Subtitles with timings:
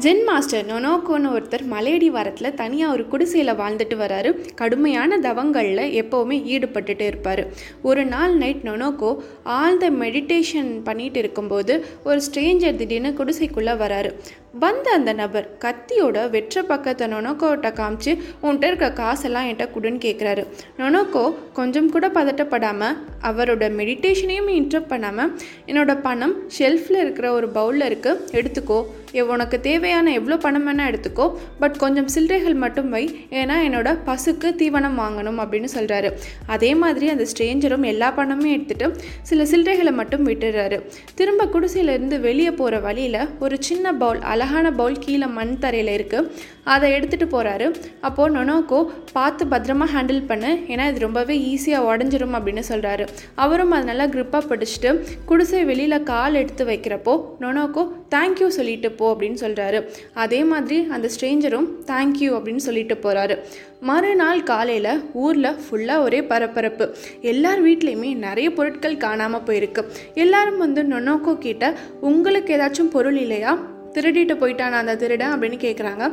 [0.00, 4.30] Gen master நொனோக்கோன்னு ஒருத்தர் மலையடி வாரத்தில் தனியாக ஒரு குடிசையில் வாழ்ந்துட்டு வராரு.
[4.54, 7.42] கடுமையான தவங்களில் எப்போவுமே ஈடுபட்டுட்டு இருப்பார்.
[7.82, 14.12] ஒரு நாள் நைட் நொனோக்கோ ஆழ்ந்த மெடிடேஷன் பண்ணிட்டு இருக்கும்போது ஒரு ஸ்ட்ரேஞ்சர் திடீர்னு குடிசைக்குள்ளே வராரு.
[14.60, 18.12] வந்த அந்த நபர் கத்தியோட வெற்ற பக்கத்தை நொனோக்கோட்ட காமிச்சு
[18.42, 20.46] உன்கிட்ட இருக்க காசெல்லாம் என்கிட்ட குடுன்னு கேட்குறாரு
[20.78, 25.32] நொனோக்கோ கொஞ்சம் கூட பதட்டப்படாமல் அவரோட மெடிடேஷனையும் இன்டரப்ட் பண்ணாமல்
[25.66, 28.80] என்னோட பணம் ஷெல்ஃபில் இருக்கிற ஒரு பவுலில் இருக்குது எடுத்துக்கோ.
[29.28, 31.36] உனக்கு தேவையான எவ்வளோ பணம் வேணால் எடுத்துக்கோ.
[31.60, 33.26] பட் கொஞ்சம் சில்லறைகள் மட்டும் வை.
[33.30, 36.12] ஏன்னா என்னோட பசுக்கு தீவனம் வாங்கணும் அப்படின்னு சொல்கிறாரு
[36.46, 38.88] அதே மாதிரி அந்த ஸ்ட்ரேஞ்சரும் எல்லா பணமும் எடுத்துகிட்டு
[39.22, 40.78] சில சில்லறைகளை மட்டும் விட்டுறாரு.
[41.14, 46.28] திரும்ப குடிசையிலேருந்து வெளியே போகிற வழியில் ஒரு சின்ன பவுல் அழகான பவுல் கீழே மண் தரையில் இருக்குது
[46.72, 47.66] அதை எடுத்துகிட்டு போகிறாரு
[48.06, 48.78] அப்போது நொனோக்கோ
[49.16, 50.50] பார்த்து பத்திரமா ஹேண்டில் பண்ணு.
[50.72, 53.04] ஏன்னா இது ரொம்பவே ஈஸியாக உடஞ்சிரும் அப்படின்னு சொல்கிறாரு
[53.44, 54.90] அவரும் அது நல்லா க்ரிப்பாக பிடிச்சிட்டு
[55.30, 59.80] குடிசை வெளியில் கால் எடுத்து வைக்கிறப்போ நொனோக்கோ தேங்க்யூ சொல்லிட்டு போ அப்படின்னு சொல்கிறாரு
[60.24, 63.36] அதே மாதிரி அந்த ஸ்ட்ரேஞ்சரும் தேங்க்யூ அப்படின்னு சொல்லிட்டு போகிறாரு
[63.90, 66.84] மறுநாள் காலையில் ஊரில் ஃபுல்லாக ஒரே பரபரப்பு.
[67.30, 69.82] எல்லார் வீட்லேயுமே நிறைய பொருட்கள் காணாமல் போயிருக்கு.
[70.24, 71.74] எல்லாரும் வந்து நொனோக்கோ கிட்ட
[72.10, 73.52] உங்களுக்கு ஏதாச்சும் பொருள் இல்லையா?
[73.96, 76.04] திருடிட்டு போயிட்டானா அந்த திருடன் அப்படின்னு கேட்குறாங்க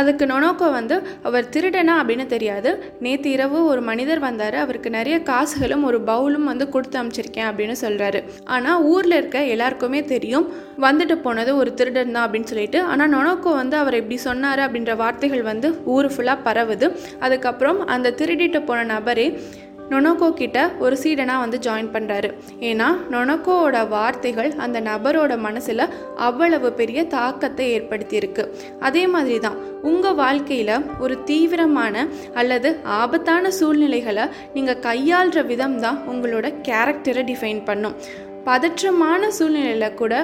[0.00, 1.94] அதுக்கு நொனோக்கோ வந்து அவர் திருடனா?
[2.00, 2.70] அப்படின்னு தெரியாது.
[3.04, 4.54] நேற்று இரவு ஒரு மனிதர் வந்தார்.
[4.54, 8.20] அவருக்கு நிறைய காசுகளும் ஒரு பவுலும் வந்து கொடுத்து அமைச்சிருக்கேன் அப்படின்னு சொல்கிறாரு
[8.54, 10.46] ஆனால் ஊரில் இருக்க எல்லாருக்குமே தெரியும்
[10.86, 12.80] வந்துட்டு போனது ஒரு திருடன் தான் அப்படின்னு சொல்லிட்டு.
[12.92, 16.88] ஆனால் நொனோக்கோ வந்து அவர் இப்படி சொன்னார் அப்படின்ற வார்த்தைகள் வந்து ஊர் ஃபுல்லாக பரவுது.
[17.18, 19.26] அதுக்கப்புறம் அந்த திருடிட்டு போன நபரே
[19.92, 22.28] நொனோக்கோ கிட்ட ஒரு சீடனாக வந்து ஜாயின் பண்ணுறாரு
[22.70, 25.84] ஏன்னா நொனோகோவோட வார்த்தைகள் அந்த நபரோட மனசில்
[26.28, 28.44] அவ்வளவு பெரிய தாக்கத்தை ஏற்படுத்தியிருக்கு.
[28.88, 29.58] அதே மாதிரி தான்
[29.90, 32.04] உங்கள் வாழ்க்கையில் ஒரு தீவிரமான
[32.40, 32.70] அல்லது
[33.00, 34.26] ஆபத்தான சூழ்நிலைகளை
[34.56, 37.96] நீங்கள் கையாளுற விதம் தான் உங்களோட கேரக்டரை டிஃபைன் பண்ணும்.
[38.46, 40.14] பதற்றமான சூழ்நிலையில் கூட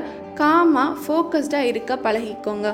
[0.40, 2.68] காமாக ஃபோக்கஸ்டாக இருக்க பழகிக்கோங்க.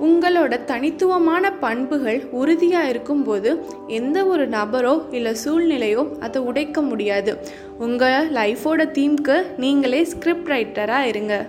[0.00, 7.38] உங்களோட தனித்துவமான பண்புகள் உறுதியாக இருக்கும்போது எந்த ஒரு நபரோ இல்லை சூழ்நிலையோ அதை உடைக்க முடியாது.
[7.78, 11.46] உங்கள் லைஃபோட தீம்க்கு நீங்களே ஸ்கிரிப்ட் ரைட்டராக இருங்க.